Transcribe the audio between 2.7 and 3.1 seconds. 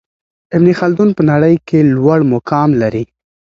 لري.